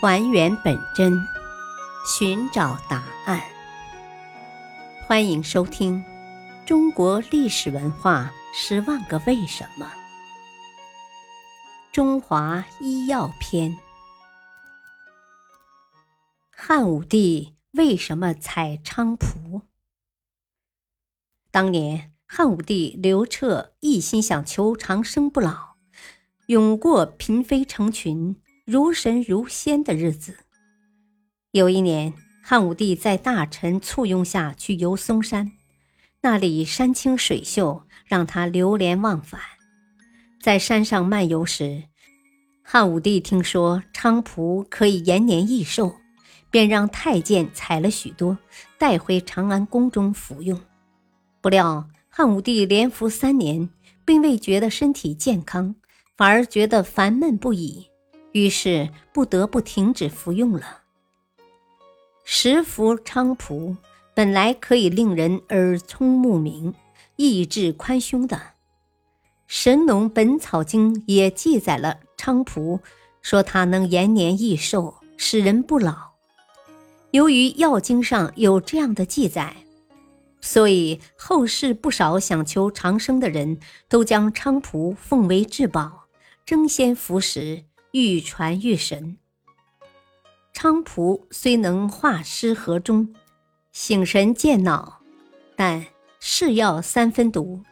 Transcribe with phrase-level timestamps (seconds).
[0.00, 1.26] 还原本真，
[2.06, 3.42] 寻找答案。
[5.08, 6.04] 欢迎收听
[6.64, 9.86] 《中国历史文化十万个为什么》——
[11.90, 13.76] 中华医药篇。
[16.52, 19.62] 汉武帝为什么采菖蒲？
[21.50, 25.74] 当年汉武帝刘彻一心想求长生不老，
[26.46, 28.40] 永过嫔妃成群。
[28.70, 30.36] 如神如仙的日子。
[31.52, 32.12] 有一年，
[32.42, 35.52] 汉武帝在大臣簇拥下去游嵩山，
[36.20, 39.40] 那里山清水秀，让他流连忘返。
[40.42, 41.84] 在山上漫游时，
[42.62, 45.94] 汉武帝听说菖蒲可以延年益寿，
[46.50, 48.36] 便让太监采了许多，
[48.76, 50.60] 带回长安宫中服用。
[51.40, 53.70] 不料汉武帝连服三年，
[54.04, 55.74] 并未觉得身体健康，
[56.18, 57.86] 反而觉得烦闷不已。
[58.32, 60.82] 于是不得不停止服用了。
[62.24, 63.76] 食服菖蒲
[64.14, 66.74] 本来可以令人耳聪目明、
[67.16, 68.36] 意志宽胸的，
[69.46, 72.80] 《神农本草经》也记载了菖蒲，
[73.22, 75.94] 说它能延年益寿，使人不老。
[77.12, 79.56] 由于《药经》上有这样的记载，
[80.42, 86.04] 所以后世不少想求长生的人都将菖蒲奉为至宝，
[86.44, 87.64] 争先服食。
[87.92, 89.16] 愈传愈神。
[90.52, 93.14] 菖蒲虽能化湿和中、
[93.70, 95.00] 醒神健脑，
[95.54, 95.86] 但
[96.18, 97.62] 是药三分毒。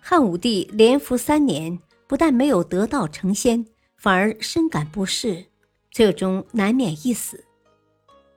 [0.00, 5.46] 汉武帝连服三年，不但没有得道成仙，反而深感不适，
[5.90, 7.44] 最终难免一死。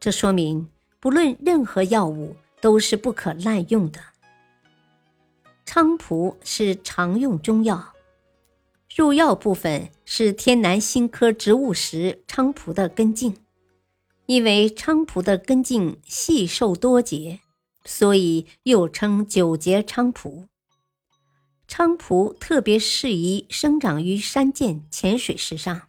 [0.00, 0.68] 这说明，
[1.00, 4.00] 不论任何药物都是不可滥用的。
[5.64, 7.93] 菖蒲是常用中药。
[8.94, 13.36] 入药部分是天南星科植物石菖蒲的根茎，
[14.26, 17.40] 因为菖蒲的根茎细瘦多节，
[17.84, 20.46] 所以又称九节菖蒲。
[21.68, 25.88] 菖蒲特别适宜生长于山涧浅水石上，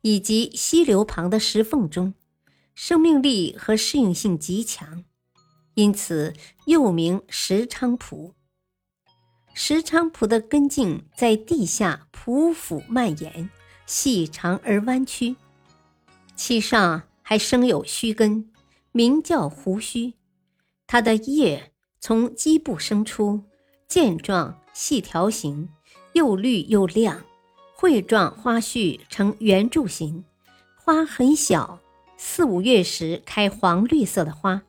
[0.00, 2.14] 以及溪流旁的石缝中，
[2.74, 5.04] 生命力和适应性极强，
[5.74, 6.32] 因此
[6.64, 8.32] 又名石菖蒲。
[9.60, 13.50] 石菖蒲的根茎在地下匍匐蔓延，
[13.86, 15.34] 细长而弯曲，
[16.36, 18.48] 其上还生有须根，
[18.92, 20.14] 名叫胡须。
[20.86, 23.42] 它的叶从基部生出，
[23.88, 25.68] 剑状，细条形，
[26.12, 27.24] 又绿又亮，
[27.76, 30.24] 穗状花序呈圆柱形，
[30.76, 31.80] 花很小，
[32.16, 34.62] 四五月时开黄绿色的花，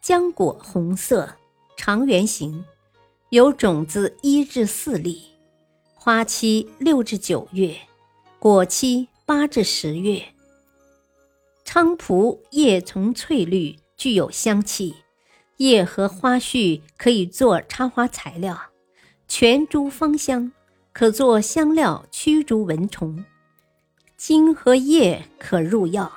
[0.00, 1.36] 浆果红色，
[1.76, 2.64] 长圆形。
[3.32, 5.22] 有种子一至四粒，
[5.94, 7.74] 花期六至九月，
[8.38, 10.22] 果期八至十月。
[11.64, 14.96] 菖蒲叶丛翠绿，具有香气，
[15.56, 18.64] 叶和花序可以做插花材料，
[19.26, 20.52] 全株芳香，
[20.92, 23.24] 可做香料驱逐蚊虫。
[24.18, 26.12] 茎和叶可入药，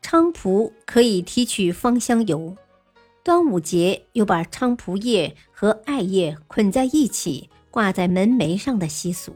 [0.00, 2.56] 菖蒲可以提取芳香油。
[3.24, 9.34] 端午节有把菖蒲叶和艾叶捆在一起挂在门楣上的习俗。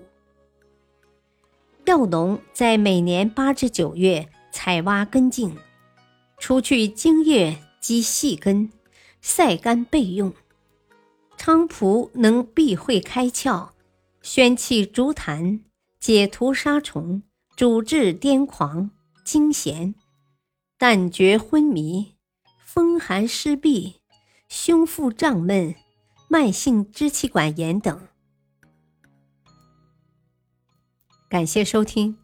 [1.87, 5.57] 药农在每年八至九月采挖根茎，
[6.37, 8.71] 除去茎叶及细根，
[9.23, 10.35] 晒干备用。
[11.39, 13.71] 菖蒲能避秽开窍，
[14.21, 15.61] 宣气逐痰，
[15.99, 17.23] 解毒杀虫，
[17.57, 18.91] 主治癫狂、
[19.25, 19.95] 惊痫、
[20.77, 22.18] 胆厥昏迷。
[22.71, 23.95] 风寒湿痹、
[24.47, 25.75] 胸腹胀闷、
[26.29, 28.09] 慢性支气管炎等。
[31.31, 32.19] 感谢收听，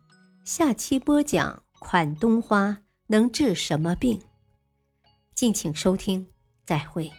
[0.44, 4.21] 下期播讲款冬花能治什么病？
[5.34, 6.28] 敬请收听，
[6.66, 7.10] 再会。